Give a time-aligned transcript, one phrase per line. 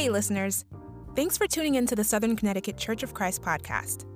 [0.00, 0.64] Hey, listeners.
[1.14, 4.06] Thanks for tuning in to the Southern Connecticut Church of Christ podcast.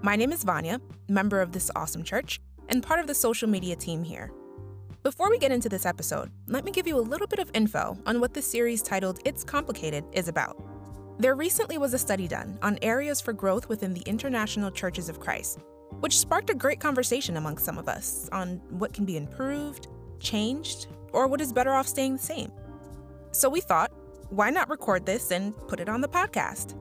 [0.00, 0.80] My name is Vanya,
[1.10, 4.32] member of this awesome church, and part of the social media team here.
[5.02, 7.98] Before we get into this episode, let me give you a little bit of info
[8.06, 10.56] on what the series titled It's Complicated is about.
[11.18, 15.20] There recently was a study done on areas for growth within the International Churches of
[15.20, 15.58] Christ,
[16.00, 20.86] which sparked a great conversation among some of us on what can be improved, changed,
[21.12, 22.50] or what is better off staying the same.
[23.32, 23.92] So we thought,
[24.30, 26.76] why not record this and put it on the podcast?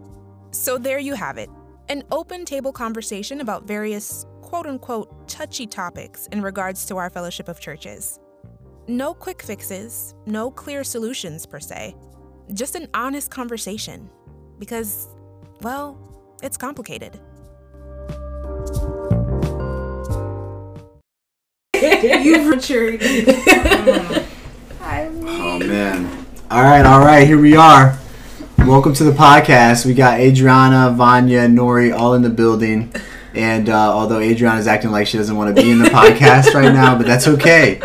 [0.52, 1.50] So there you have it
[1.90, 7.48] an open table conversation about various quote unquote touchy topics in regards to our fellowship
[7.48, 8.20] of churches.
[8.88, 11.96] No quick fixes, no clear solutions per se,
[12.54, 14.10] just an honest conversation.
[14.60, 15.08] Because,
[15.62, 15.98] well,
[16.44, 17.20] it's complicated.
[21.82, 23.02] You've matured.
[25.42, 26.19] Oh man.
[26.52, 27.96] All right, all right, here we are.
[28.58, 29.86] Welcome to the podcast.
[29.86, 32.92] We got Adriana, Vanya, Nori all in the building.
[33.36, 36.56] And uh, although Adriana is acting like she doesn't want to be in the podcast
[36.56, 37.80] right now, but that's okay.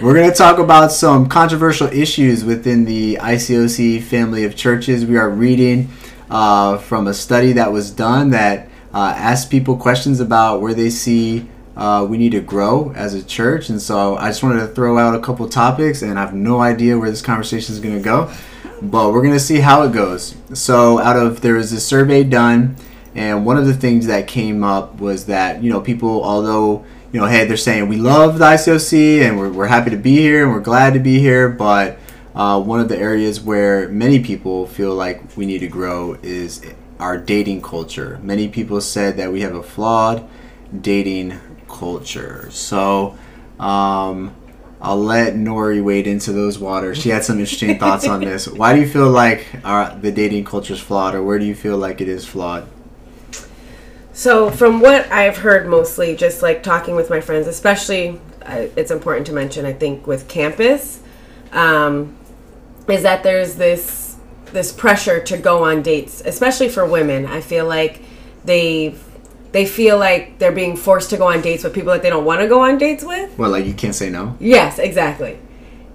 [0.00, 5.04] We're going to talk about some controversial issues within the ICOC family of churches.
[5.04, 5.90] We are reading
[6.30, 10.88] uh, from a study that was done that uh, asked people questions about where they
[10.88, 13.68] see uh, we need to grow as a church.
[13.68, 16.60] And so I just wanted to throw out a couple topics, and I have no
[16.60, 18.32] idea where this conversation is going to go,
[18.82, 20.34] but we're going to see how it goes.
[20.54, 22.76] So, out of there was a survey done,
[23.14, 27.20] and one of the things that came up was that, you know, people, although you
[27.20, 30.44] know, hey, they're saying we love the ICOC and we're, we're happy to be here
[30.44, 31.98] and we're glad to be here, but
[32.34, 36.62] uh, one of the areas where many people feel like we need to grow is
[36.98, 38.18] our dating culture.
[38.22, 40.28] Many people said that we have a flawed
[40.78, 42.48] dating culture.
[42.50, 43.16] So,
[43.58, 44.34] um,
[44.80, 46.98] I'll let Nori wade into those waters.
[46.98, 48.46] She had some interesting thoughts on this.
[48.46, 51.54] Why do you feel like our, the dating culture is flawed, or where do you
[51.54, 52.68] feel like it is flawed?
[54.12, 58.90] So, from what I've heard mostly, just like talking with my friends, especially, uh, it's
[58.90, 61.02] important to mention, I think, with campus,
[61.52, 62.16] um,
[62.88, 64.16] is that there's this
[64.52, 67.26] this pressure to go on dates, especially for women.
[67.26, 68.02] I feel like
[68.44, 68.94] they
[69.56, 72.26] they feel like they're being forced to go on dates with people that they don't
[72.26, 73.36] want to go on dates with.
[73.38, 74.36] Well, like you can't say no.
[74.38, 75.38] Yes, exactly.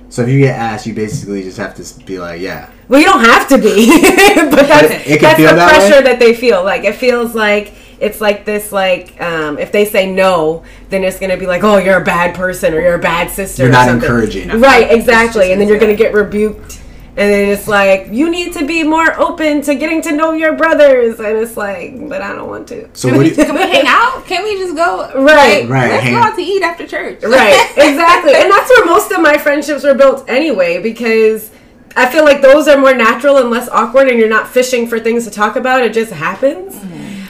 [0.09, 2.69] So if you get asked, you basically just have to be like, yeah.
[2.89, 3.85] Well, you don't have to be,
[4.35, 5.87] but that's It- it that's the that way?
[5.89, 6.63] pressure that they feel.
[6.63, 8.71] Like it feels like it's like this.
[8.71, 12.35] Like um, if they say no, then it's gonna be like, oh, you're a bad
[12.35, 13.61] person or you're a bad sister.
[13.63, 14.09] You're or not something.
[14.09, 14.49] encouraging.
[14.59, 14.91] right?
[14.91, 16.80] Exactly, and then you're gonna get rebuked.
[17.21, 20.53] And then it's like you need to be more open to getting to know your
[20.55, 22.89] brothers, and it's like, but I don't want to.
[22.93, 24.25] So what do you, Can we hang out?
[24.25, 25.01] Can we just go?
[25.21, 25.61] Right.
[25.61, 27.21] like, Right, Let's hang- go out to eat after church.
[27.21, 31.51] right exactly and that's where most of my friendships were built anyway because
[31.95, 34.99] i feel like those are more natural and less awkward and you're not fishing for
[34.99, 36.75] things to talk about it just happens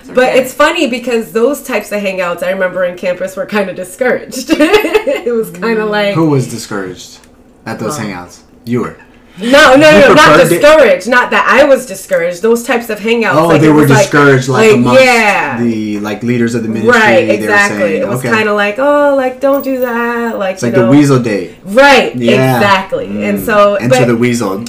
[0.08, 0.40] but okay.
[0.40, 4.48] it's funny because those types of hangouts i remember in campus were kind of discouraged
[4.52, 7.20] it was kind of like who was discouraged
[7.66, 8.08] at those Well.
[8.08, 8.42] hangouts?
[8.66, 8.98] You were.
[9.42, 12.90] No no You no not preferred it- discouraged not that i was discouraged those types
[12.90, 16.54] of hangouts Oh, like, they were was like- discouraged, like, amongst yeah the like leaders
[16.56, 16.92] of the ministry.
[17.00, 18.30] right They were exactly saying, it was okay.
[18.30, 21.56] kind of like oh like don't do that like It's like know the weasel date.
[21.66, 22.58] right Yeah.
[22.58, 23.46] exactly and Mm.
[23.46, 24.64] so enter but- the weasel.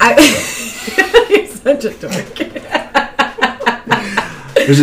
[0.00, 0.14] I,
[1.30, 2.34] you're such a dork.
[4.54, 4.78] There's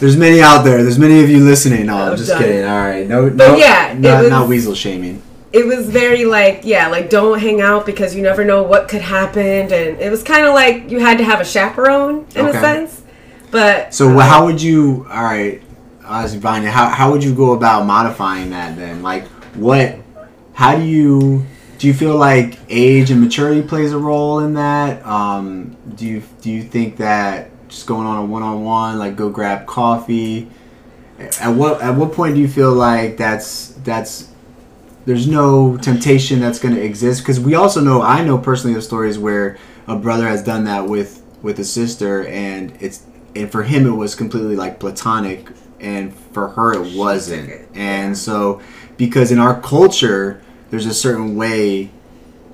[0.00, 0.82] there's many out there.
[0.82, 1.86] There's many of you listening.
[1.86, 2.42] No, I'm I'm just done.
[2.42, 2.64] kidding.
[2.64, 5.22] All right, no, But no, yeah, not, was- not weasel shaming.
[5.52, 9.02] It was very like, yeah, like don't hang out because you never know what could
[9.02, 12.56] happen, and it was kind of like you had to have a chaperone in Okay.
[12.56, 13.02] a sense.
[13.50, 15.06] But So uh, how would you?
[15.10, 15.60] All right,
[16.02, 19.02] Vanya, how how would you go about modifying that then?
[19.02, 19.96] Like what?
[20.54, 21.44] How do you?
[21.78, 25.04] Do you feel like age and maturity plays a role in that?
[25.04, 29.16] Um, do you do you think that just going on a one on one, like
[29.16, 30.48] go grab coffee?
[31.18, 34.29] At what at what point do you feel like that's that's
[35.06, 38.84] there's no temptation that's going to exist because we also know I know personally of
[38.84, 43.04] stories where a brother has done that with with a sister and it's
[43.34, 45.48] and for him it was completely like platonic
[45.80, 47.50] and for her it wasn't.
[47.74, 48.60] and so
[48.96, 51.90] because in our culture there's a certain way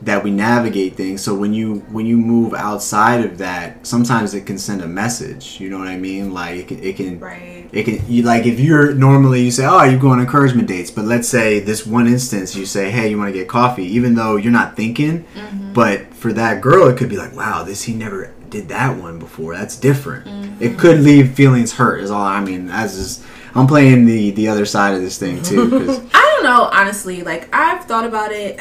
[0.03, 1.23] that we navigate things.
[1.23, 5.61] So when you when you move outside of that sometimes it can send a message
[5.61, 6.33] you know what i mean?
[6.33, 7.69] Like it can, it can Right.
[7.73, 10.91] it can you like if you're normally you say oh you go on encouragement dates
[10.91, 14.15] but let's say this one instance you say hey you want to get coffee even
[14.15, 15.73] though you're not thinking mm-hmm.
[15.73, 19.19] but for that girl it could be like wow this he never did that one
[19.19, 19.55] before.
[19.55, 20.27] That's different.
[20.27, 20.79] It mm-hmm.
[20.79, 24.65] could leave feelings hurt is all i mean as is i'm playing the the other
[24.65, 27.23] side of this thing too I don't know, honestly.
[27.23, 28.61] Like I've thought about it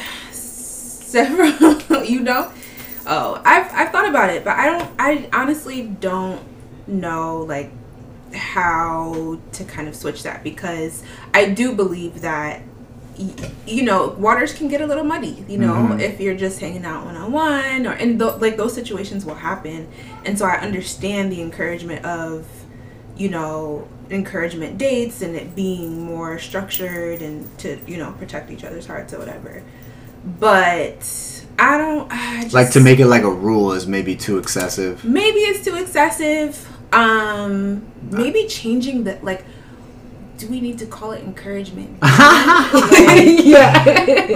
[1.09, 2.51] several, you know,
[3.07, 4.89] Oh, I've I've thought about it, but I don't.
[4.97, 6.41] I honestly don't
[6.87, 7.71] know like
[8.33, 11.03] how to kind of switch that because
[11.33, 12.61] I do believe that
[13.65, 15.45] you know waters can get a little muddy.
[15.47, 16.01] You know, Mhm.
[16.01, 19.35] if you're just hanging out one on one, or and th- like those situations will
[19.35, 19.87] happen,
[20.25, 22.47] and so I understand the encouragement of
[23.15, 28.63] you know encouragement dates and it being more structured and to you know protect each
[28.63, 29.61] other's hearts or whatever.
[30.25, 34.37] But I don't I just, Like to make it like a rule is maybe too
[34.37, 35.03] excessive.
[35.05, 39.43] maybe it's too excessive um maybe changing the like
[40.37, 43.83] do we need to call it encouragement yeah.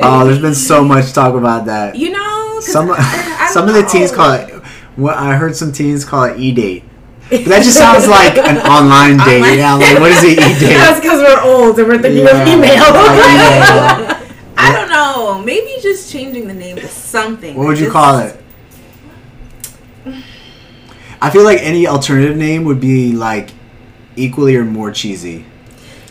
[0.02, 1.96] Oh, there's been so much talk about that.
[1.96, 4.50] you know, Some I- I some of the teens call it.
[4.96, 6.84] What I heard some teens call it e date.
[7.30, 9.42] But that just sounds like an online date.
[9.42, 10.78] Online- Yeah, like what is it e date?
[10.78, 12.42] That's because we're old and we're thinking Yeah.
[12.42, 14.16] of email.
[15.20, 15.26] Yeah.
[15.26, 18.20] i don't know maybe just changing the name to something What would you Just- call
[18.20, 18.36] it?
[21.22, 23.50] I feel like any alternative name would be like
[24.16, 25.46] equally or more cheesy.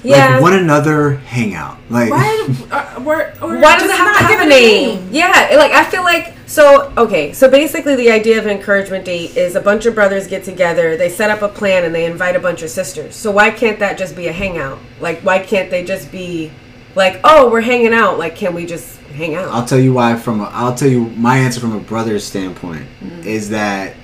[0.02, 0.34] yeah.
[0.34, 1.78] Like one another hangout.
[1.88, 5.08] Like why uh, or, or Why does it have to not have a name?
[5.10, 6.92] Yeah, like I feel like so.
[6.98, 10.44] Okay, so basically, the idea of an encouragement date is a bunch of brothers get
[10.44, 13.16] together, they set up a plan, and they invite a bunch of sisters.
[13.16, 14.78] So why can't that just be a hangout?
[15.00, 16.50] Like, why can't they just be
[16.94, 18.18] like, oh, we're hanging out?
[18.18, 19.48] Like, can we just hang out?
[19.48, 22.86] I'll tell you why from a, I'll tell you my answer from a brother's standpoint
[23.02, 23.22] Mm-hmm.
[23.28, 23.94] is that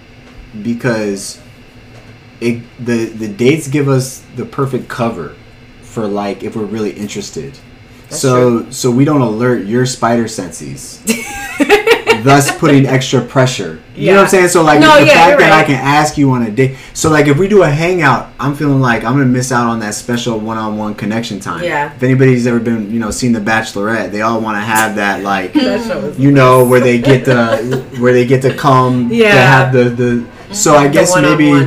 [0.63, 1.41] because
[2.41, 5.35] it the the dates give us the perfect cover
[5.83, 7.59] for like if we're really interested.
[8.11, 11.01] so so we don't alert your spider senses.
[12.25, 13.81] thus putting extra pressure.
[13.95, 14.49] You know what I'm saying?
[14.49, 16.77] So like No, the yeah, fact that I can ask you on a date.
[16.95, 19.79] So like if we do a hangout, I'm feeling like I'm gonna miss out on
[19.81, 21.63] that special one-on-one connection time.
[21.63, 21.95] Yeah.
[21.95, 25.23] If anybody's ever been, you know, seen The Bachelorette, they all want to have that
[25.23, 29.73] like that you know where they get the where they get to come to have
[29.73, 31.65] the the so i guess maybe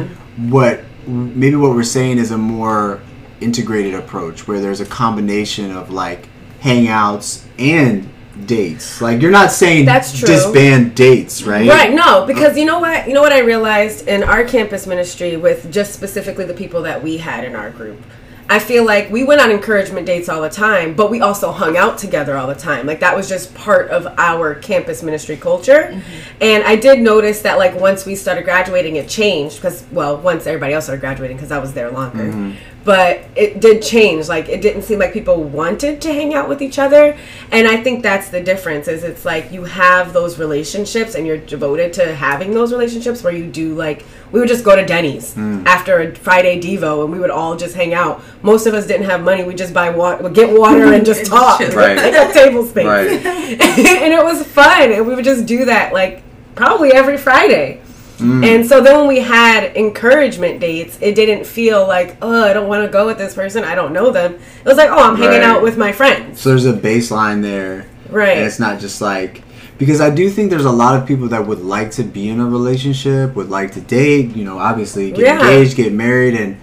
[0.50, 3.00] what maybe what we're saying is a more
[3.42, 6.28] integrated approach where there's a combination of like
[6.62, 8.10] hangouts and
[8.46, 10.28] dates like you're not saying That's true.
[10.28, 13.08] disband dates right Right, no, because you know what?
[13.08, 17.02] You know what I realized in our campus ministry with just specifically the people that
[17.02, 18.02] we had in our group.
[18.50, 21.76] I feel like we went on encouragement dates all the time, but we also hung
[21.76, 22.86] out together all the time.
[22.86, 25.92] Like that was just part of our campus ministry culture.
[25.92, 26.38] Mm-hmm.
[26.42, 30.48] And I did notice that like once we started graduating it changed because well, once
[30.48, 32.24] everybody else started graduating cuz I was there longer.
[32.24, 32.77] Mm-hmm.
[32.88, 34.30] But it did change.
[34.30, 37.18] Like it didn't seem like people wanted to hang out with each other.
[37.52, 41.38] And I think that's the difference is it's like you have those relationships and you're
[41.38, 45.34] devoted to having those relationships where you do like we would just go to Denny's
[45.34, 45.68] hmm.
[45.68, 48.24] after a Friday Devo and we would all just hang out.
[48.42, 49.44] Most of us didn't have money.
[49.44, 51.60] We just buy water, would get water and just talk.
[51.60, 51.68] chill.
[51.78, 52.00] Right.
[52.00, 52.86] Take up table space.
[52.86, 53.10] Right.
[53.26, 54.94] and it was fun.
[54.94, 56.24] And we would just do that like
[56.56, 57.82] probably every Friday.
[58.18, 58.46] Mm.
[58.46, 62.68] And so then when we had encouragement dates, it didn't feel like, oh, I don't
[62.68, 63.64] want to go with this person.
[63.64, 64.34] I don't know them.
[64.36, 65.44] It was like, oh, I'm hanging Right.
[65.44, 66.42] out with my friends.
[66.42, 68.38] so there's a baseline there Right.
[68.38, 69.44] And it's not just like
[69.78, 72.40] because I do think there's a lot of people that would like to be in
[72.40, 75.40] a relationship, would like to date, you know, obviously get Yeah.
[75.42, 76.58] engaged, get married and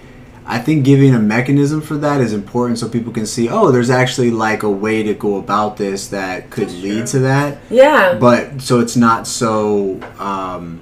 [0.46, 3.88] I think giving a mechanism for that is important so people can see, oh, there's
[3.88, 7.58] actually like a way to go about this that could lead to that.
[7.70, 8.14] Yeah.
[8.18, 10.80] But so it's not so um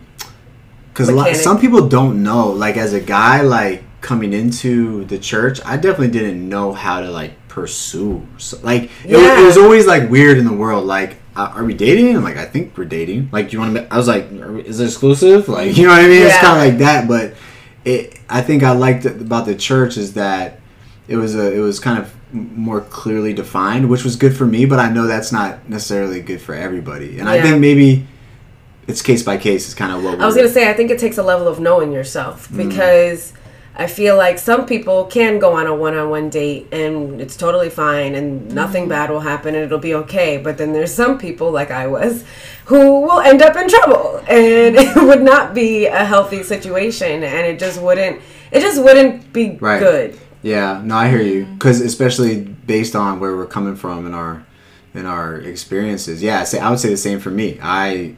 [1.00, 1.36] Mechanic.
[1.36, 6.10] some people don't know like as a guy like coming into the church, I definitely
[6.10, 9.40] didn't know how to like pursue so, like it, Yeah.
[9.40, 12.14] it was always like weird in the world like uh, are we dating?
[12.14, 13.30] I'm like, I think we're dating.
[13.32, 13.92] Like, do you want to?
[13.92, 15.48] I was like, we, is it exclusive?
[15.48, 16.22] Like, you know what I mean?
[16.22, 17.08] It's kind of like that.
[17.08, 17.34] But
[17.84, 20.60] it, I think I liked it about the church is that
[21.08, 24.66] it was a, it was kind of more clearly defined, which was good for me.
[24.66, 27.18] But I know that's not necessarily good for everybody.
[27.18, 28.06] And I think maybe
[28.92, 29.66] it's case by case.
[29.68, 31.58] Is kind of what I was gonna say I think it takes a level of
[31.58, 32.68] knowing yourself Mm.
[32.68, 33.32] because
[33.74, 38.14] I feel like some people can go on a one-on-one date and it's totally fine
[38.14, 40.36] and nothing bad will happen and it'll be okay.
[40.36, 42.22] But then there's some people like I was
[42.66, 47.46] who will end up in trouble and it would not be a healthy situation and
[47.46, 48.20] it just wouldn't
[48.50, 49.80] it just wouldn't be Right.
[49.80, 50.18] good.
[50.42, 51.44] Yeah, no, I hear you.
[51.46, 52.40] Because especially
[52.74, 54.44] based on where we're coming from in our
[54.92, 57.58] in our experiences, yeah, I say I would say the same for me.
[57.62, 58.16] I,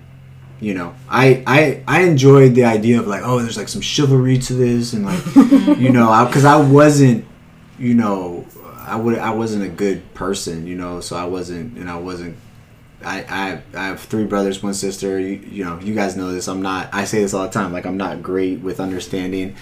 [0.61, 4.39] you know, I I I enjoyed the idea of like, oh, there's like some chivalry
[4.39, 5.25] to this, and like,
[5.79, 7.25] you know, because I, wasn't,
[7.79, 8.47] you know,
[8.79, 12.37] I would I wasn't a good person, you know, so I wasn't, and I wasn't.
[13.03, 15.19] I, I, I have three brothers, one sister.
[15.19, 16.49] You, you know, you guys know this.
[16.49, 16.89] I'm not.
[16.95, 17.71] I say this all the time.
[17.71, 19.57] Like I'm not great with understanding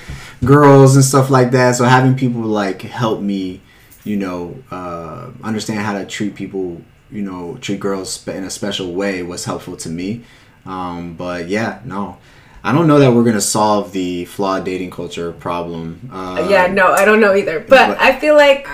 [0.45, 1.75] girls and stuff like that.
[1.75, 3.61] So having people like help me,
[4.05, 8.93] you know, uh, understand how to treat people, you know, treat girls in a special
[8.93, 10.23] way was helpful to me.
[10.67, 12.19] Um, but yeah, no.
[12.65, 16.09] I don't know that we're gonna solve the flawed dating culture problem.
[16.13, 17.59] Uh, yeah, no, I don't know either.
[17.61, 18.69] But, but- I feel like.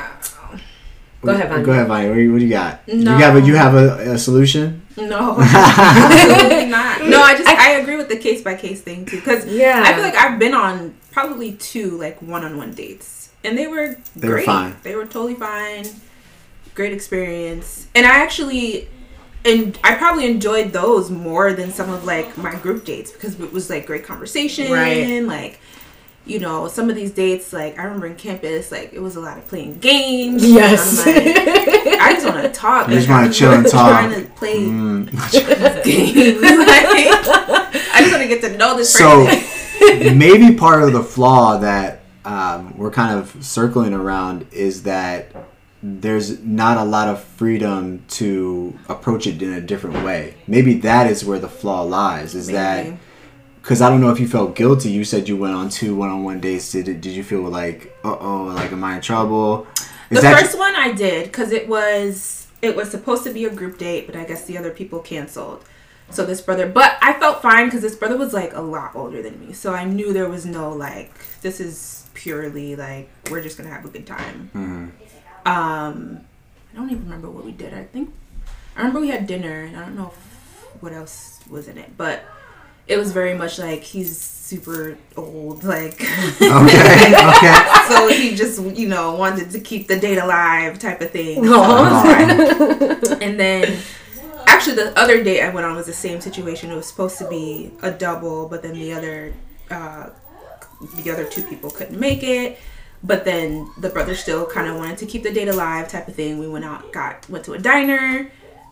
[1.21, 1.65] Go ahead, Vanya.
[1.65, 2.09] Go ahead, Vanya.
[2.11, 2.87] What, do you- what do you got?
[2.87, 3.17] No.
[3.17, 4.83] You have a you have a, a solution?
[4.97, 7.07] No, absolutely not.
[7.07, 9.83] No, I just I, agree with the case by case thing too because Yeah.
[9.85, 13.67] I feel like I've been on probably two like one on one dates and they
[13.67, 14.47] were They were great.
[14.47, 14.77] fine.
[14.83, 15.87] They were totally fine.
[16.75, 18.89] Great experience, and I actually.
[19.49, 23.53] And I probably enjoyed those more than some of like my group dates because it
[23.53, 24.71] was like great conversation.
[24.71, 25.23] Right.
[25.23, 25.61] Like,
[26.27, 29.21] you know, some of these dates, like I remember in campus, like it was a
[29.21, 30.45] lot of playing games.
[30.45, 31.07] Yes.
[31.07, 32.89] I'm like, I just want to talk.
[32.89, 33.91] You just Like, wanna chill and talk.
[33.91, 35.07] Trying to play Mm.
[35.85, 36.41] games.
[36.43, 40.19] like, I just want to get to know this So person.
[40.19, 45.33] maybe part of the flaw that um, we're kind of circling around is that
[45.83, 50.35] there's not a lot of freedom to approach it in a different way.
[50.47, 52.35] Maybe that is where the flaw lies.
[52.35, 52.93] Is that
[53.63, 54.91] because I don't know if you felt guilty.
[54.91, 56.73] You said you went on two one-on-one dates.
[56.73, 59.67] Did did you feel like, uh oh, like am I in trouble?
[60.11, 63.51] Is the first one I did because it was it was supposed to be a
[63.51, 65.65] group date, but I guess the other people canceled.
[66.11, 69.21] So this brother, but I felt fine because this brother was like a lot older
[69.23, 73.59] than me, so I knew there was no like this is purely like we're just
[73.59, 74.51] gonna have a good time.
[74.55, 75.08] Mhm.
[75.49, 76.21] Um,
[76.73, 77.73] I don't even remember what we did.
[77.73, 78.13] I think
[78.77, 81.97] I remember we had dinner, and I don't know if, what else was in it,
[81.97, 82.25] but
[82.87, 85.95] it was very much like he's super old, like
[86.41, 87.15] okay?
[87.29, 87.69] Okay.
[87.89, 91.45] so he just you know wanted to keep the date alive type of thing.
[91.45, 92.31] So Aw.
[92.31, 93.23] it was fine.
[93.23, 93.79] and then
[94.47, 96.71] actually the other date I went on was the same situation.
[96.71, 99.33] It was supposed to be a double, but then the other
[99.71, 100.11] uh,
[101.03, 102.59] the other two people couldn't make it.
[103.03, 106.15] But then the brother still kind of wanted to keep the date alive, type of
[106.15, 106.39] thing.
[106.39, 108.31] We went out, got went to a diner.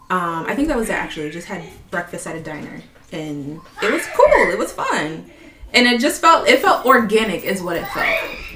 [0.09, 1.31] Um, I think that was it actually.
[1.31, 4.51] Just had breakfast at a diner, and it was cool.
[4.51, 5.31] It was fun,
[5.73, 8.47] and it just felt it felt organic, is what it felt.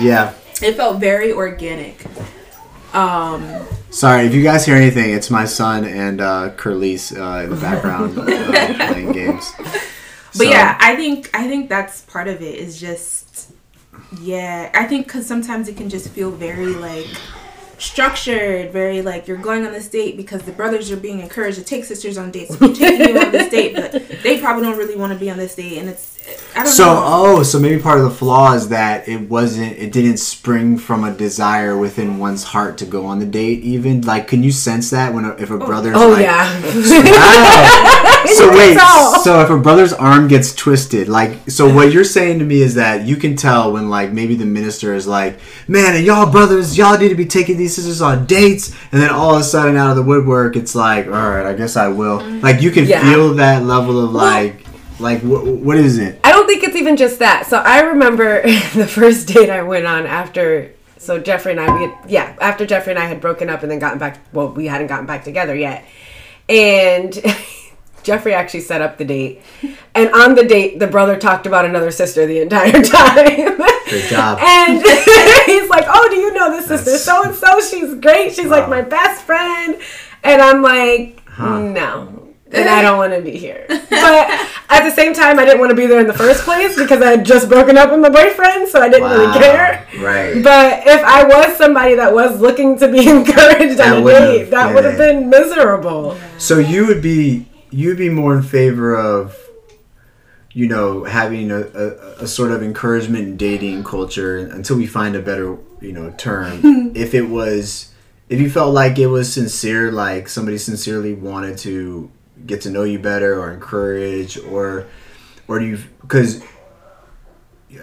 [0.00, 0.34] Yeah.
[0.62, 2.04] It felt very organic.
[2.94, 7.50] Um, Sorry, if you guys hear anything, it's my son and uh, Curly's uh, in
[7.50, 8.24] the background uh,
[8.88, 9.52] playing games.
[10.36, 12.56] but yeah, I think I think that's part of it.
[12.56, 13.25] Is just
[14.20, 14.70] yeah.
[14.74, 17.08] I think because sometimes it can just feel very like
[17.78, 21.64] structured, very like you're going on this date because the brothers are being encouraged to
[21.64, 22.58] take sisters on dates.
[22.60, 25.36] We're taking you on this date, but they probably don't really want to be on
[25.36, 26.15] this date, and it's
[26.64, 27.02] So, know.
[27.04, 31.04] oh, so maybe part of the flaw is that it wasn't, it didn't spring from
[31.04, 33.60] a desire within one's heart to go on the date.
[33.62, 35.58] Even like, can you sense that when a, if a oh.
[35.58, 36.46] brother's Oh like, yeah.
[38.24, 38.24] Wow.
[38.26, 38.78] so wait,
[39.22, 42.74] so if a brother's arm gets twisted, like, so what you're saying to me is
[42.74, 46.76] that you can tell when like maybe the minister is like, man, and y'all brothers,
[46.76, 49.76] y'all need to be taking these sisters on dates, and then all of a sudden
[49.76, 52.18] out of the woodwork, it's like, all right, I guess I will.
[52.20, 52.42] Mm.
[52.42, 53.02] Like you can Yeah.
[53.02, 54.65] feel that level of like,
[54.98, 56.20] like what, what is it?
[56.24, 57.46] I don't think it's even just that.
[57.46, 58.42] So I remember
[58.74, 60.72] the first date I went on after.
[60.98, 63.70] So Jeffrey and I, we had, yeah, after Jeffrey and I had broken up and
[63.70, 64.18] then gotten back.
[64.32, 65.84] Well, we hadn't gotten back together yet,
[66.48, 67.12] and
[68.02, 69.42] Jeffrey actually set up the date.
[69.94, 73.58] And on the date, the brother talked about another sister the entire time.
[73.88, 74.38] Good job.
[74.40, 74.78] And
[75.46, 77.60] he's like, "Oh, do you know this sister so and so?
[77.60, 78.32] She's great.
[78.32, 79.76] She's like my best friend."
[80.24, 81.60] And I'm like, Huh.
[81.60, 83.64] "No." And I don't want to be here.
[83.68, 84.30] But
[84.70, 87.02] at the same time, I didn't want to be there in the first place because
[87.02, 89.18] I had just broken up with my boyfriend, so I didn't Wow.
[89.18, 89.86] really care.
[90.00, 90.42] Right.
[90.42, 94.24] But if I was somebody that was looking to be encouraged That on a wouldn't
[94.24, 96.16] date, have- that would have been miserable.
[96.38, 99.36] So you would be you'd be more in favor of
[100.52, 101.88] you know having a, a,
[102.22, 106.60] a sort of encouragement in dating culture until we find a better you know term
[106.94, 107.92] if it was
[108.28, 112.10] if you felt like it was sincere like somebody sincerely wanted to
[112.46, 114.86] get to know you better or encourage or
[115.48, 116.42] or do you because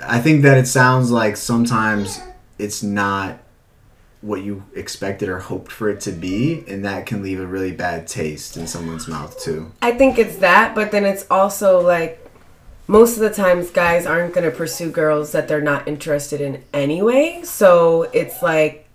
[0.04, 2.20] I think that it sounds like sometimes
[2.58, 3.40] it's not
[4.22, 7.74] what you expected or hoped for it to be, and that can leave a really
[7.74, 9.70] bad taste in someone's mouth too.
[9.82, 12.20] I think it's that, but then it's also like
[12.88, 16.64] most of the times guys aren't going to pursue girls that they're not interested in
[16.74, 17.42] anyway.
[17.44, 18.88] So it's like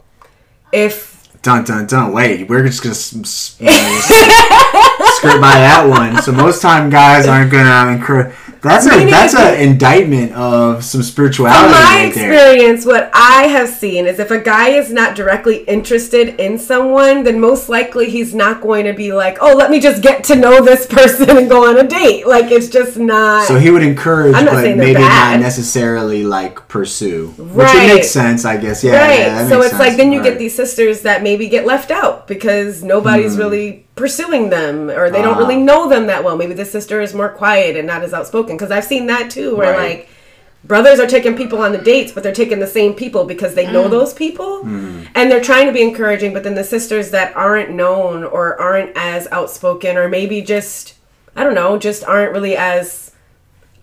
[0.73, 2.13] if Dun dun dun.
[2.13, 3.57] Wait, we're just gonna s-
[5.29, 6.23] s- you know, s- skirt by that one.
[6.23, 8.33] So most time guys aren't gonna encourage.
[8.61, 13.69] That's a that's an indictment of some spirituality From my right experience, what I have
[13.69, 18.35] seen is if a guy is not directly interested in someone, then most likely he's
[18.35, 21.49] not going to be like, "Oh, let me just get to know this person and
[21.49, 23.47] go on a date." Like it's just not.
[23.47, 25.37] So he would encourage, but maybe bad.
[25.39, 27.75] not necessarily like pursue, which Right.
[27.89, 28.83] would make sense, I guess.
[28.83, 29.19] Yeah, right.
[29.21, 30.31] yeah, so it's like then you Right.
[30.31, 33.41] get these sisters that maybe get left out because nobody's Hmm.
[33.43, 35.39] really pursuing them or they don't Ah.
[35.39, 36.37] really know them that well.
[36.37, 39.55] Maybe the sister is more quiet and not as outspoken because I've seen that too
[39.57, 39.89] where Right.
[39.91, 40.09] like
[40.65, 43.65] brothers are taking people on the dates but they're taking the same people because they
[43.67, 43.73] Mm.
[43.73, 45.03] know those people Hmm.
[45.15, 48.91] and they're trying to be encouraging but then the sisters that aren't known or aren't
[48.97, 50.95] as outspoken or maybe just
[51.37, 53.13] I don't know, just aren't really as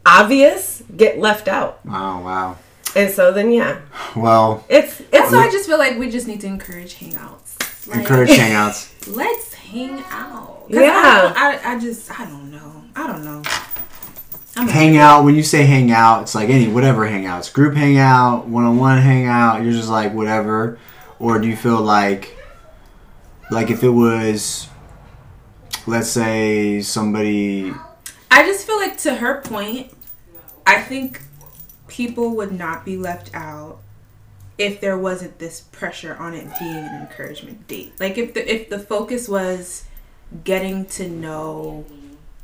[0.05, 1.79] obvious get left out.
[1.87, 2.57] Oh wow.
[2.95, 3.77] And so then yeah,
[4.15, 7.51] Well, it's it's That's why I just feel like we just need to encourage hangouts.
[7.87, 8.89] Like, encourage hangouts.
[9.15, 10.63] Let's hang out.
[10.67, 11.33] 'Cause Yeah.
[11.35, 12.83] I, I, I just, I don't know.
[12.95, 13.41] I don't know.
[14.57, 17.39] I'm hang out when you say hang out it's like any whatever hang out.
[17.39, 20.79] It's group hangout one-on-one hangout you're just like whatever
[21.19, 22.37] or do you feel like
[23.51, 24.69] like if it was
[25.87, 27.73] let's say somebody
[28.31, 29.91] I just feel like to her point,
[30.65, 31.21] I think
[31.89, 33.81] people would not be left out
[34.57, 37.93] if there wasn't this pressure on it being an encouragement date.
[37.99, 39.85] Like if the if the focus was
[40.43, 41.85] getting to know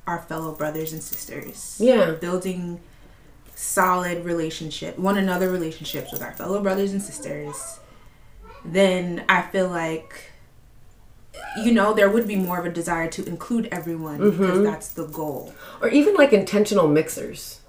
[0.07, 1.77] our fellow brothers and sisters.
[1.79, 2.11] Yeah.
[2.11, 2.79] Building
[3.55, 7.79] solid relationship, one another relationships with our fellow brothers and sisters,
[8.65, 10.31] then I feel like
[11.63, 14.63] you know, there would be more of a desire to include everyone because mm-hmm.
[14.63, 15.53] that's the goal.
[15.81, 17.60] or even like intentional mixers.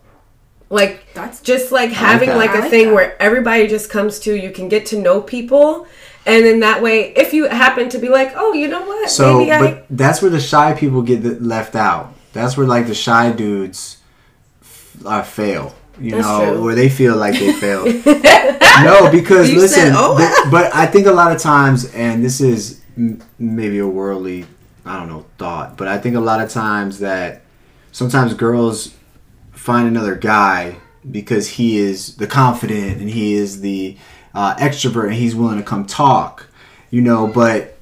[0.73, 2.39] Like That's just like having that.
[2.39, 2.95] like a like thing that.
[2.95, 5.87] where everybody just comes to you can get to know people
[6.25, 9.11] and then that way if you happen to be like, "Oh, you know what?
[9.11, 12.67] so Maybe I but that's where the shy people get the- left out that's where
[12.67, 13.99] like the shy dudes
[14.63, 16.65] f- uh, fail you That's know true.
[16.65, 17.87] where they feel like they failed
[18.83, 22.25] no because You listen said, "Oh, th- but i think a lot of times and
[22.25, 24.47] this is m- maybe a worldly
[24.87, 27.43] i don't know thought but i think a lot of times that
[27.93, 28.95] sometimes girls
[29.63, 30.77] find another guy
[31.11, 33.97] because he is the confident and he is the
[34.35, 36.49] uh, extrovert and he's willing to come talk
[36.91, 37.79] you know but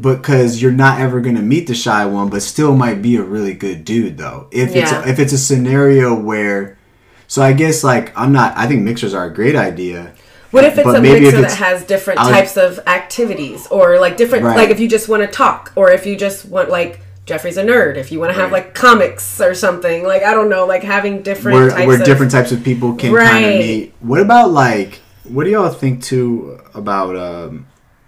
[0.00, 3.22] because you're not ever going to meet the shy one but still might be a
[3.22, 4.46] really good dude though.
[4.50, 6.78] If it's a, if it's a scenario where
[7.26, 10.14] so i guess like i'm not i think mixers are a great idea.
[10.52, 13.66] What if it's But a maybe mixer if that has different was- types of activities
[13.68, 14.56] or like different Right.
[14.56, 17.64] like if you just want to talk or if you just want like Jeffrey's a
[17.64, 18.64] nerd, if you want to have Right.
[18.64, 22.04] like comics or something, like I don't know, like having different where, types where of
[22.04, 23.52] different types of people can kind Right.
[23.54, 23.94] of meet.
[24.00, 27.66] What about like what do y'all think too about um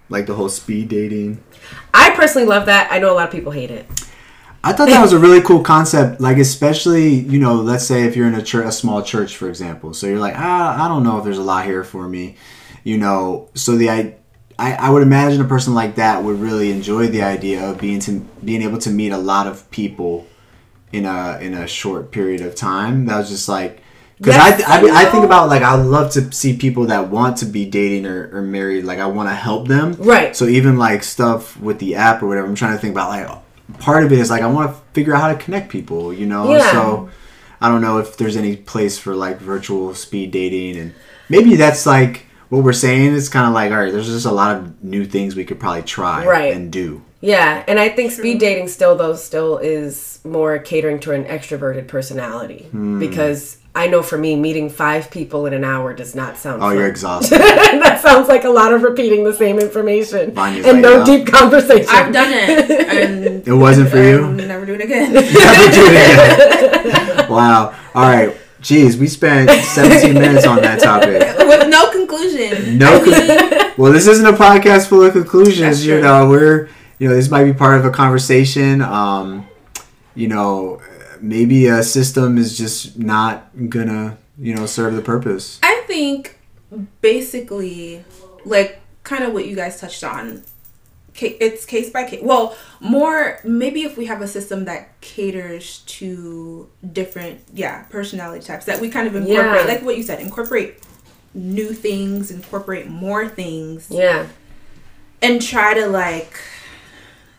[0.09, 1.43] like the whole speed dating?
[1.93, 2.89] I personally love that.
[2.91, 3.87] I know a lot of people hate it.
[4.63, 6.21] I thought that was a really cool concept.
[6.21, 9.49] Like especially you know, let's say if you're in a church, a small church, for
[9.49, 9.95] example.
[9.95, 12.35] So you're like, ah, I don't know if there's a lot here for me,
[12.83, 13.49] you know.
[13.55, 14.13] So the I.
[14.59, 17.99] I, I would imagine a person like that would really enjoy the idea of being
[18.01, 20.27] to being able to meet a lot of people
[20.91, 23.05] in a in a short period of time.
[23.05, 23.83] That was just like
[24.17, 27.37] because Yes, I, I I think about like I love to see people that want
[27.37, 28.83] to be dating or, or married.
[28.83, 29.93] Like I want to help them.
[29.93, 30.35] Right.
[30.35, 33.79] So even like stuff with the app or whatever, I'm trying to think about like
[33.79, 36.11] part of it is like I want to figure out how to connect people.
[36.11, 36.51] You know.
[36.51, 36.71] Yeah.
[36.71, 37.09] So
[37.61, 40.95] I don't know if there's any place for like virtual speed dating and
[41.29, 43.91] maybe that's like what we're saying is kind of like all right.
[43.91, 46.53] There's just a lot of new things we could probably try Right.
[46.53, 47.01] and do.
[47.19, 51.87] Yeah, and I think speed dating still though still is more catering to an extroverted
[51.87, 52.99] personality Hmm.
[52.99, 56.61] because I know for me meeting five people in an hour does not sound.
[56.63, 56.77] Oh, fun.
[56.77, 57.37] you're exhausted.
[57.39, 61.03] that sounds like a lot of repeating the same information Vanya's and no yeah.
[61.05, 61.87] deep conversation.
[61.89, 64.23] I've done it, and It wasn't for you.
[64.25, 65.13] I'll never do it again.
[65.13, 67.29] Never do it again.
[67.29, 67.75] wow.
[67.95, 68.35] All right.
[68.61, 71.21] Jeez, we spent 17 minutes on that topic.
[71.47, 72.77] With no conclusion.
[72.77, 72.99] No.
[73.03, 75.59] Con- well, this isn't a podcast full of conclusions.
[75.59, 76.01] That's You true.
[76.01, 78.81] know, we're you know this might be part of a conversation.
[78.81, 79.47] Um,
[80.15, 80.81] you know,
[81.21, 85.59] maybe a system is just not gonna you know serve the purpose.
[85.63, 86.39] I think
[87.01, 88.03] basically,
[88.45, 90.43] like, kind of what you guys touched on.
[91.17, 92.21] Ca- It's case by case.
[92.23, 98.65] Well, more maybe if we have a system that caters to different, yeah, personality types
[98.65, 99.73] that we kind of incorporate, Yeah.
[99.73, 100.79] like what you said, incorporate
[101.33, 104.25] new things, incorporate more things, yeah,
[105.21, 106.33] and try to like,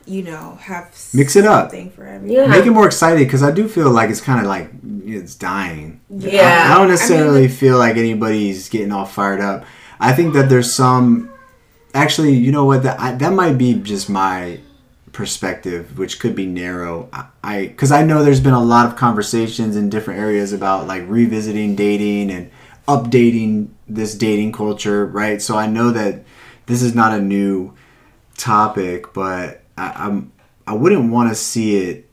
[0.05, 1.71] you know, have Mix it up.
[1.71, 2.29] for everyone.
[2.29, 4.69] yeah, Make it more exciting because I do feel like it's kind of like
[5.05, 5.99] it's dying.
[6.09, 6.65] yeah.
[6.65, 9.65] I don't I mean, necessarily feel like anybody's getting all fired up.
[9.99, 11.28] I think that there's some.
[11.93, 12.83] Actually, you know what?
[12.83, 14.59] That I, that might be just my
[15.11, 17.09] perspective, which could be narrow,
[17.43, 21.03] I because I, know there's been a lot of conversations in different areas about like
[21.07, 22.51] revisiting dating and
[22.87, 25.41] updating this dating culture, right?
[25.41, 26.23] So I know that
[26.67, 27.73] this is not a new
[28.37, 30.31] topic, but I, I'm
[30.65, 32.09] I wouldn't want to see it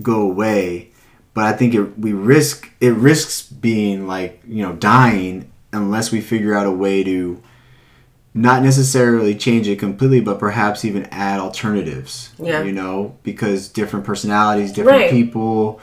[0.00, 0.90] go away.
[1.34, 6.20] But I think it we risk it risks being like you know dying unless we
[6.20, 7.42] figure out a way to
[8.32, 12.30] not necessarily change it completely, but perhaps even add alternatives.
[12.38, 12.62] Yeah.
[12.62, 15.10] You know, because different personalities, different Right.
[15.10, 15.80] people,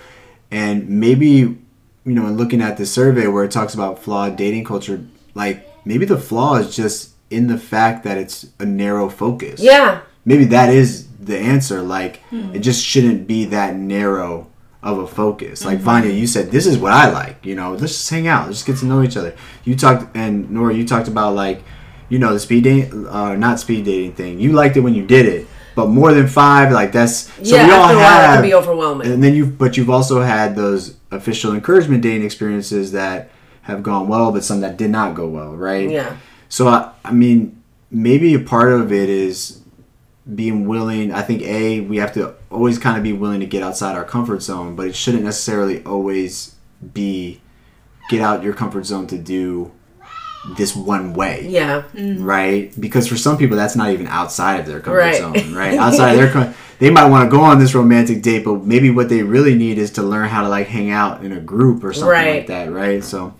[0.49, 1.57] and maybe, you
[2.05, 5.01] know, in looking at the survey where it talks about flawed dating culture,
[5.35, 9.59] like maybe the flaw is just in the fact that it's a narrow focus.
[9.59, 10.01] Yeah.
[10.23, 11.81] Maybe that is the answer.
[11.81, 12.55] Like, hmm.
[12.55, 14.47] it just shouldn't be that narrow
[14.81, 15.65] of a focus.
[15.65, 15.85] Like mm-hmm.
[15.85, 17.45] Vanya, you said, this is what I like.
[17.45, 18.47] You know, let's just hang out.
[18.47, 19.35] Let's get to know each other.
[19.65, 21.63] You talked, and Nora, you talked about like,
[22.09, 24.39] you know, the speed dating, uh, not speed dating thing.
[24.39, 27.67] You liked it when you did it, but more than five, like that's so yeah.
[27.67, 28.35] we all After a while, it have.
[28.35, 29.11] can be overwhelming.
[29.11, 33.29] and then you, but you've also had those official encouragement dating experiences that
[33.63, 35.89] have gone well, but some that did not go well, right?
[35.89, 36.17] yeah.
[36.49, 39.61] So I, I mean, maybe a part of it is
[40.33, 41.11] being willing.
[41.11, 44.05] I think a we have to always kind of be willing to get outside our
[44.05, 46.55] comfort zone, but it shouldn't necessarily always
[46.93, 47.41] be
[48.09, 49.71] get out your comfort zone to do
[50.55, 51.83] this one way Yeah.
[52.19, 52.71] right?
[52.79, 55.15] Because for some people, that's not even outside of their comfort Right.
[55.17, 55.73] zone, right?
[55.77, 58.89] Outside of their, com- they might want to go on this romantic date, but maybe
[58.89, 61.83] what they really need is to learn how to like hang out in a group
[61.83, 62.35] or something Right.
[62.37, 63.03] like that, right?
[63.03, 63.33] So,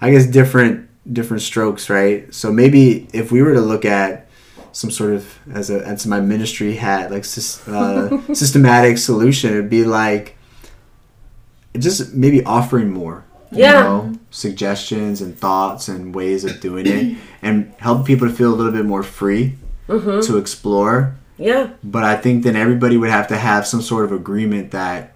[0.00, 2.32] I guess different different strokes, right?
[2.34, 4.26] So maybe if we were to look at
[4.72, 7.24] some sort of as a as my ministry hat, like
[7.66, 10.36] uh, systematic solution, it'd be like
[11.78, 13.82] just maybe offering more Yeah.
[13.82, 18.56] know, suggestions and thoughts and ways of doing it and help people to feel a
[18.56, 19.54] little bit more free
[19.88, 20.20] Mm-hmm.
[20.26, 21.70] to explore Yeah.
[21.82, 25.14] but i think then everybody would have to have some sort of agreement that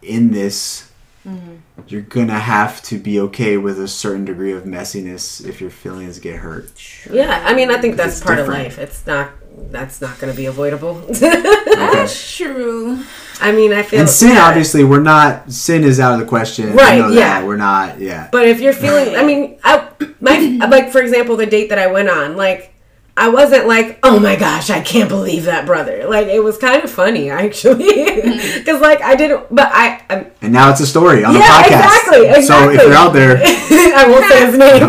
[0.00, 0.90] in this
[1.26, 1.54] Mm-hmm.
[1.88, 6.18] you're gonna have to be okay with a certain degree of messiness if your feelings
[6.18, 6.70] get hurt
[7.10, 7.42] Yeah.
[7.46, 8.66] I mean, I think that's part different.
[8.68, 8.78] of life.
[8.78, 9.30] It's not.
[9.56, 10.94] That's not going to be avoidable.
[10.94, 13.04] That's true.
[13.40, 14.00] I mean, I feel.
[14.00, 14.46] and sin yeah.
[14.46, 17.40] obviously we're not sin is out of the question We Right, know yeah.
[17.40, 17.46] that.
[17.46, 19.88] we're not yeah But if you're feeling, I mean, I,
[20.20, 20.38] my
[20.70, 22.72] like for example, the date that I went on, like
[23.16, 26.06] I wasn't like, oh my gosh, I can't believe that brother.
[26.08, 28.58] Like it was kind of funny actually, mm-hmm.
[28.58, 31.62] because like I didn't, but I, I'm, and now it's a story on the Yeah,
[31.62, 34.88] podcast exactly, so if you're out there I won't say his name,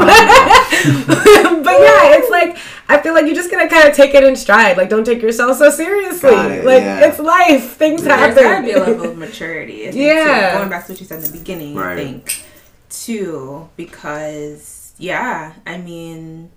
[1.63, 4.36] but yeah, it's like I feel like you're just gonna kind of take it in
[4.36, 4.78] stride.
[4.78, 6.30] Like don't take yourself so seriously.
[6.30, 7.08] It, like yeah.
[7.08, 8.43] it's life, things There's happen.
[8.43, 9.89] gotta be a level of maturity.
[9.91, 10.52] Yeah.
[10.52, 10.58] too.
[10.58, 11.93] Going back to what you said in the beginning, Right.
[11.93, 12.43] I think
[12.89, 16.52] too, because yeah, I mean,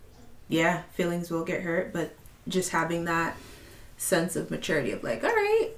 [0.49, 2.15] yeah, feelings will get hurt, but
[2.47, 3.37] just having that
[3.97, 5.71] sense of maturity of like, all right,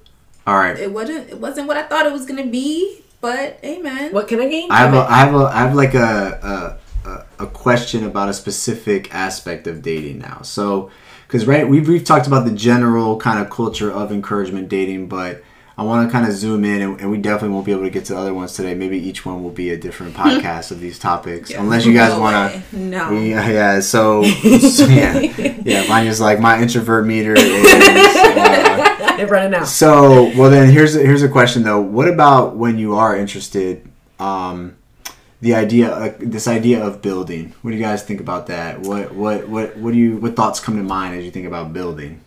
[0.47, 4.13] all right it wasn't it wasn't what I thought it was gonna be, but amen.
[4.13, 4.71] what can I gain?
[4.71, 5.07] I have, from a, it?
[5.07, 5.99] I have, a, I have like a,
[6.43, 10.43] a, a, a question about a specific aspect of dating now.
[10.43, 10.91] So,
[11.27, 15.43] because right, we've, we've talked about the general kind of culture of encouragement dating, but
[15.79, 17.91] I want to kind of zoom in, and, and we definitely won't be able to
[17.91, 18.75] get to the other ones today.
[18.75, 22.21] Maybe each one will be a different podcast of these topics, unless you guys No
[22.21, 22.77] want to.
[22.77, 23.11] No.
[23.19, 23.81] Yeah, yeah.
[23.81, 25.19] So, so yeah,
[25.65, 26.01] yeah.
[26.01, 27.67] is like my introvert meter is.
[27.67, 29.69] Uh, They're running out.
[29.69, 31.81] so, well, then here's a, here's a question though.
[31.81, 33.89] What about when you are interested?
[34.19, 34.77] Um,
[35.41, 37.55] the idea, uh, this idea of building.
[37.63, 38.81] What do you guys think about that?
[38.81, 41.73] What what what what do you what thoughts come to mind as you think about
[41.73, 42.21] building?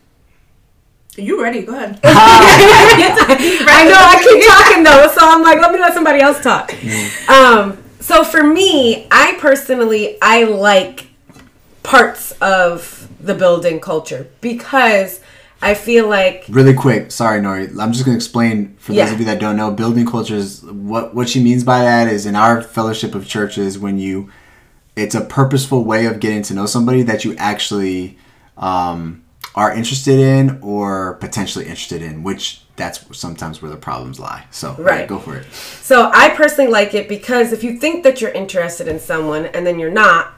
[1.16, 1.62] You ready?
[1.62, 2.00] Go ahead.
[2.04, 6.74] I know I keep talking though, so I'm like, let me let somebody else talk.
[7.28, 11.06] Um, so for me, I personally I like
[11.84, 15.20] parts of the building culture because
[15.64, 17.68] I feel like Really quick, sorry, Nori.
[17.80, 19.70] I'm just gonna explain for those of you that don't know.
[19.70, 23.78] Building culture is what what she means by that is in our fellowship of churches
[23.78, 24.30] when you,
[24.94, 28.18] it's a purposeful way of getting to know somebody that you actually
[28.58, 29.24] um,
[29.54, 34.44] are interested in or potentially interested in, which that's sometimes where the problems lie.
[34.50, 35.08] So Right.
[35.08, 35.46] go for it.
[35.52, 39.66] So I personally like it because if you think that you're interested in someone and
[39.66, 40.34] then you're not,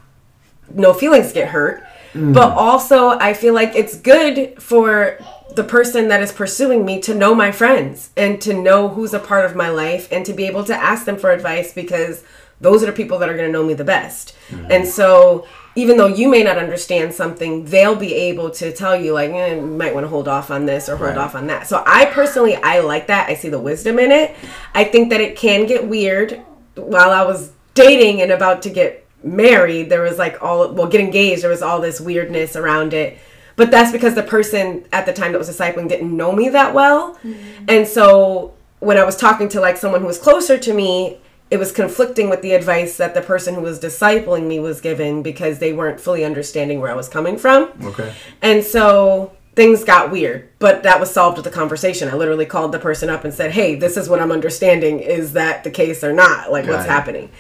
[0.73, 1.83] no feelings get hurt.
[2.16, 5.18] But also, I feel like it's good for
[5.55, 9.18] the person that is pursuing me to know my friends and to know who's a
[9.18, 12.24] part of my life and to be able to ask them for advice because
[12.61, 14.35] those are the people that are going to know me the best.
[14.70, 19.12] And so, even though you may not understand something, they'll be able to tell you
[19.12, 21.18] like, eh, you might want to hold off on this or hold Right.
[21.18, 21.66] off on that.
[21.66, 23.29] So I personally I like that.
[23.29, 24.35] I see the wisdom in it.
[24.74, 26.40] I think that it can get weird.
[26.76, 31.01] While I was dating and about to get married, there was like all well, get
[31.01, 33.19] engaged, there was all this weirdness around it.
[33.57, 36.75] but that's because the person at the time that was discipling didn't know me that
[36.75, 37.15] well.
[37.17, 37.65] Mm-hmm.
[37.69, 41.19] And so when I was talking to like someone who was closer to me,
[41.51, 45.23] it was conflicting with the advice that the person who was discipling me was given
[45.23, 47.73] because they weren't fully understanding where I was coming from.
[47.83, 48.12] Okay.
[48.43, 52.09] And so things got weird, but that was solved with the conversation.
[52.11, 54.99] I literally called the person up and said, "Hey, this is what I'm understanding.
[54.99, 56.53] Is that the case or not?
[56.53, 56.91] Like, what's Got it.
[56.91, 57.31] happening?"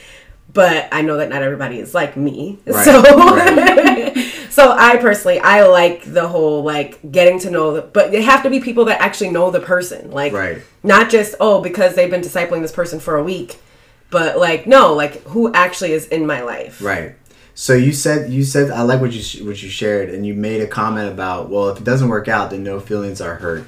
[0.56, 4.16] But I know that not everybody is like me, Right, so right.
[4.50, 8.42] so I personally I like the whole like getting to know the, but they have
[8.44, 10.62] to be people that actually know the person, like Right.
[10.82, 13.60] not just oh because they've been discipling this person for a week,
[14.08, 17.14] but like no, like who actually is in my life, Right.
[17.54, 20.62] So you said you said I like what you what you shared, and you made
[20.62, 23.66] a comment about well, if it doesn't work out, then no feelings are hurt.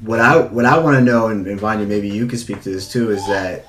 [0.00, 2.70] What I what I want to know, and, and Vanya, maybe you could speak to
[2.70, 3.66] this too, is that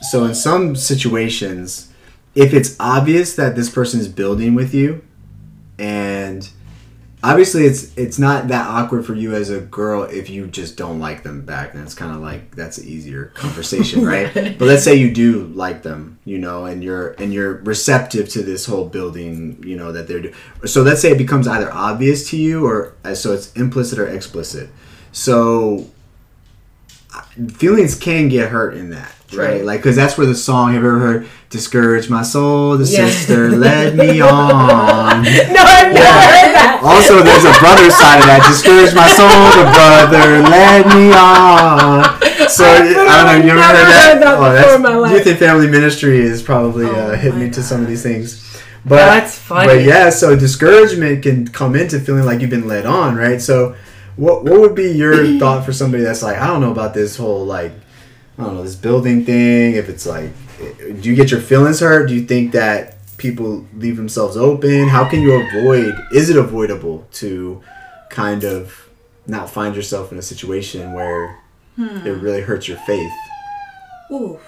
[0.00, 1.87] so in some situations,
[2.34, 5.04] if it's obvious that this person is building with you,
[5.78, 6.48] and
[7.22, 11.00] obviously it's it's not that awkward for you as a girl if you just don't
[11.00, 14.32] like them back it's kind of like that's an easier conversation right?
[14.32, 18.42] But let's say you do like them you know and you're and you're receptive to
[18.42, 22.28] this whole building you know that they're doing so let's say it becomes either obvious
[22.30, 24.70] to you or uh, so it's implicit or explicit.
[25.12, 25.86] So
[27.14, 29.64] uh, feelings can get hurt in that right Right.
[29.64, 33.08] like because that's where the song have you ever heard discourage my soul the Yeah.
[33.10, 36.80] sister led me on No, I've never heard that.
[36.82, 38.44] also, there's a brother side of that.
[38.48, 42.48] Discourage my soul, the brother led me on.
[42.48, 43.44] So I, don't know.
[43.44, 44.12] You ever heard that?
[44.14, 45.12] heard that oh, before in my life.
[45.12, 48.02] Youth and Family Ministry is probably uh, Oh hitting my me to some of these
[48.02, 48.44] things.
[48.86, 49.66] But That's funny.
[49.68, 53.40] But yeah, so discouragement can come into feeling like you've been led on, right?
[53.42, 53.74] So,
[54.16, 57.16] what what would be your thought for somebody that's like, I don't know about this
[57.16, 57.72] whole like,
[58.38, 59.74] I don't know this building thing.
[59.74, 62.06] If it's like, do you get your feelings hurt?
[62.06, 64.86] Do you think that people leave themselves open?
[64.88, 65.94] How can you avoid?
[66.12, 67.60] Is it avoidable to
[68.10, 68.88] kind of
[69.26, 71.38] not find yourself in a situation where
[71.74, 72.06] hmm.
[72.06, 73.12] it really hurts your faith?
[74.12, 74.38] Ooh.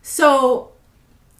[0.00, 0.72] So,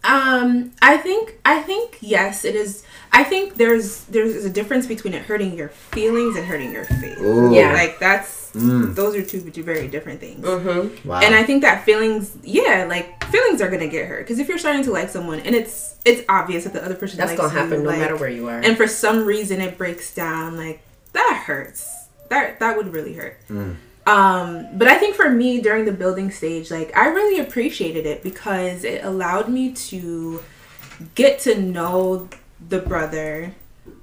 [0.04, 2.84] um, I think I think yes, it is.
[3.12, 7.18] I think there's there's a difference between it hurting your feelings and hurting your faith.
[7.20, 7.54] Ooh.
[7.54, 7.72] Yeah.
[7.72, 8.94] Like that's Mm.
[8.94, 10.42] those are two two very different things.
[10.44, 11.06] Mm-hmm.
[11.06, 11.20] Wow.
[11.20, 14.56] And I think that feelings, yeah, like feelings are gonna get hurt because if you're
[14.58, 17.52] starting to like someone and it's it's obvious that the other person That's likes gonna
[17.52, 18.58] happen you, no like, matter where you are.
[18.60, 20.80] and for some reason it breaks down like
[21.12, 23.38] that hurts that that would really hurt
[24.08, 28.22] um but i think for me during the building stage like i really appreciated it
[28.22, 30.42] because it allowed me to
[31.14, 32.28] get to know
[32.68, 33.54] the brother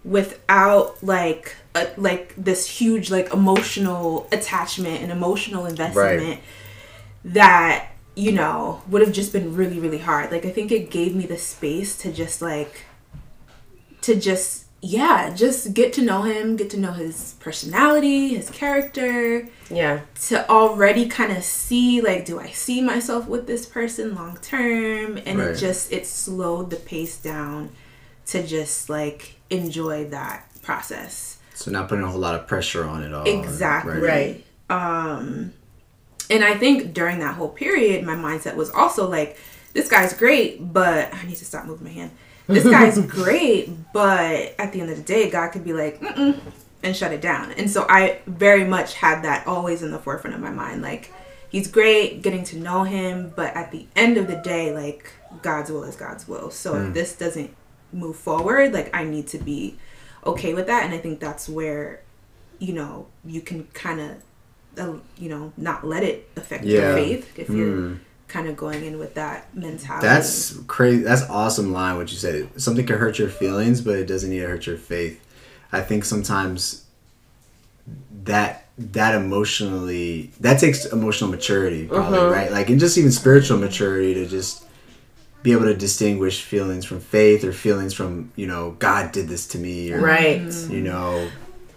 [0.03, 6.39] without like a, like this huge like emotional attachment and emotional investment
[7.23, 10.31] that you know would have just been really really hard.
[10.31, 12.85] Like i think it gave me the space to just like
[14.01, 19.47] to just yeah just get to know him get to know his personality his character
[19.69, 20.01] yeah.
[20.19, 25.17] to already kind of see like do i see myself with this person long term
[25.25, 25.49] and Right.
[25.49, 27.69] it just it slowed the pace down
[28.27, 33.01] to just like enjoy that process so not putting a whole lot of pressure on
[33.01, 33.23] it all.
[33.25, 33.99] Exactly.
[33.99, 34.43] Right.
[34.69, 35.53] Um,
[36.29, 39.37] and I think during that whole period, my mindset was also like,
[39.73, 42.11] this guy's great, but I need to stop moving my hand.
[42.47, 46.39] This guy's great, but at the end of the day, God could be like, Mm-mm,
[46.83, 47.51] and shut it down.
[47.53, 50.81] And so I very much had that always in the forefront of my mind.
[50.81, 51.11] Like,
[51.49, 55.71] he's great, getting to know him, but at the end of the day, like, God's
[55.71, 56.51] will is God's will.
[56.51, 57.53] So if this doesn't
[57.91, 59.77] move forward, like, I need to be
[60.25, 60.83] okay with that.
[60.85, 62.01] And I think that's where
[62.59, 64.11] you know you can kind of
[64.77, 66.79] uh, you know not let it affect Yeah.
[66.79, 67.99] your faith if you're Mm.
[68.27, 71.03] Kind of going in with that mentality That's crazy.
[71.03, 71.97] That's awesome line.
[71.97, 72.49] What you said.
[72.59, 75.21] Something can hurt your feelings, but it doesn't need to hurt your faith.
[75.71, 76.85] I think sometimes
[78.23, 82.29] that that emotionally that takes emotional maturity, probably uh-huh.
[82.31, 82.51] right.
[82.51, 84.65] Like and just even spiritual maturity to just
[85.43, 89.47] be able to distinguish feelings from faith or feelings from you know God did this
[89.49, 90.41] to me or Right.
[90.69, 91.29] you know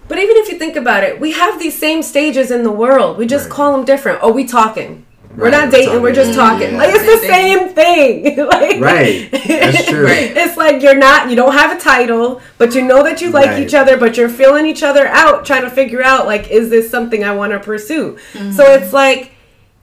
[0.08, 3.18] But even if you think about it, we have these same stages in the world.
[3.18, 3.54] We just Right.
[3.56, 4.20] call them different.
[4.22, 5.04] Oh, we talking.
[5.38, 6.02] We're not we're dating.
[6.02, 6.72] We're just talking.
[6.72, 6.78] Yeah.
[6.78, 8.36] Like it's the same thing.
[8.48, 9.30] like, Right.
[9.30, 10.06] That's true.
[10.08, 11.30] It's like you're not.
[11.30, 13.62] You don't have a title, but you know that you like Right.
[13.62, 13.96] each other.
[13.96, 17.34] But you're feeling each other out, trying to figure out like, is this something I
[17.34, 18.18] want to pursue?
[18.52, 19.32] So it's like.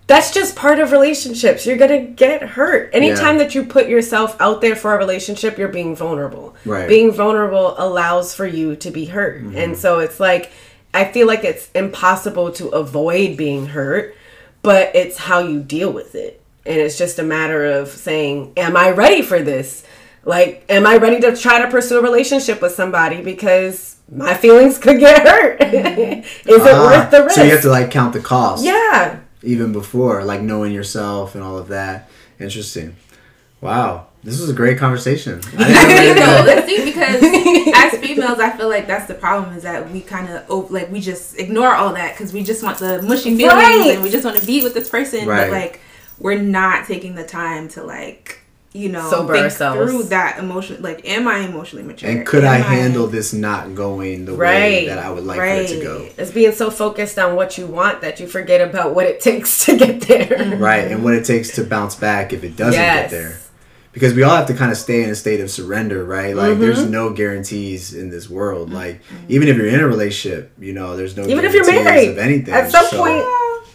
[0.08, 1.66] That's just part of relationships.
[1.66, 2.92] You're gonna get hurt.
[2.94, 3.44] Anytime Yeah.
[3.46, 6.56] that you put yourself out there for a relationship, you're being vulnerable.
[6.64, 6.88] Right.
[6.88, 9.42] Being vulnerable allows for you to be hurt.
[9.44, 9.58] Mm-hmm.
[9.58, 10.52] And so it's like
[10.94, 14.16] I feel like it's impossible to avoid being hurt,
[14.66, 16.42] but it's how you deal with it.
[16.66, 19.86] And it's just a matter of saying, Am I ready for this?
[20.24, 23.22] Like, am I ready to try to pursue a relationship with somebody?
[23.22, 25.62] Because my feelings could get hurt.
[25.62, 27.36] Is it Ah, worth the risk?
[27.36, 28.66] So you have to like count the cost.
[28.66, 29.20] yeah.
[29.44, 32.10] Even before, like knowing yourself and all of that.
[32.40, 32.96] Interesting.
[33.62, 34.08] Wow.
[34.26, 35.40] This was a great conversation.
[35.58, 37.22] I didn't I think know- though, let's see because
[37.94, 41.00] as females, I feel like that's the problem is that we kind of like we
[41.00, 43.94] just ignore all that because we just want the mushy feelings Right.
[43.96, 45.50] and we just want to be with this person, Right.
[45.50, 45.80] but like
[46.20, 48.40] we're not taking the time to like
[48.74, 49.90] you know Sober think ourselves.
[49.92, 50.82] through that emotion.
[50.82, 52.10] Like, am I emotionally mature?
[52.10, 55.46] and could I Am handle this not going the way that I would like for
[55.46, 56.10] it to go?
[56.18, 59.66] It's being so focused on what you want that you forget about what it takes
[59.66, 60.26] to get there.
[60.26, 60.62] Mm-hmm.
[60.62, 63.12] Right, and what it takes to bounce back if it doesn't Yes.
[63.12, 63.38] get there.
[63.96, 66.36] Because we all have to kind of stay in a state of surrender, right?
[66.36, 66.62] Like, Mm-hmm.
[66.62, 68.72] there's no guarantees in this world.
[68.72, 71.86] Like, even if you're in a relationship, you know, there's no Even if you're guarantees
[71.86, 72.54] married, of anything.
[72.54, 73.24] at some So- point,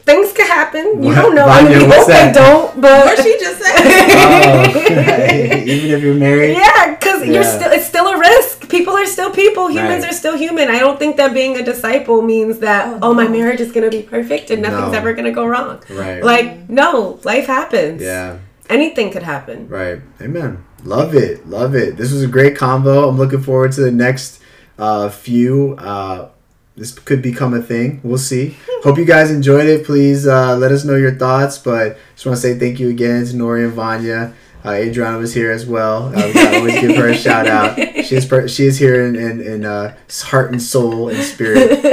[0.05, 0.85] things could happen.
[1.03, 1.15] You What?
[1.23, 1.47] don't know.
[1.47, 2.35] I mean, we what's hope they that?
[2.35, 3.77] don't, but What she just said.
[3.83, 4.63] Oh,
[5.73, 8.69] even if you're married, Yeah, because you're still it's still a risk.
[8.69, 9.69] People are still people.
[9.69, 10.11] Humans Right.
[10.13, 10.69] are still human.
[10.69, 13.91] I don't think that being a disciple means that Oh, oh, my marriage is gonna
[13.91, 14.99] be perfect and nothing's No.
[14.99, 15.81] ever gonna go wrong.
[15.91, 16.23] Right.
[16.23, 18.03] Like no, life happens.
[18.03, 18.37] yeah.
[18.71, 19.69] Anything could happen.
[19.69, 20.01] Right.
[20.21, 20.65] Amen.
[20.85, 21.47] Love it.
[21.49, 21.97] Love it.
[21.97, 23.09] This was a great combo.
[23.09, 24.41] I'm looking forward to the next
[24.79, 25.75] uh, few.
[25.79, 26.31] Uh,
[26.77, 28.01] this could become a thing.
[28.03, 28.57] We'll see.
[28.83, 29.85] Hope you guys enjoyed it.
[29.85, 31.59] Please uh, let us know your thoughts.
[31.59, 34.35] But just want to say thank you again to Nori and Vanya.
[34.65, 36.13] Uh, Adriana was here as well.
[36.15, 37.79] Uh, we always give her a shout out.
[38.01, 41.85] She is per- she is here in in, in uh, heart and soul and spirit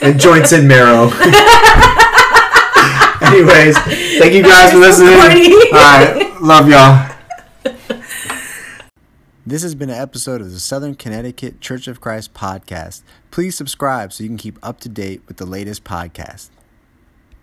[0.00, 1.10] and joints and marrow.
[3.36, 3.76] Anyways,
[4.18, 5.52] thank you guys for You're so listening.
[5.70, 7.12] All right, love y'all.
[9.44, 13.02] This has been an episode of the Southern Connecticut Church of Christ podcast.
[13.30, 16.48] Please subscribe so you can keep up to date with the latest podcast.